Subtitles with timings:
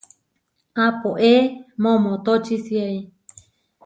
[0.85, 1.33] Apóe
[1.83, 2.97] momotóčisiai.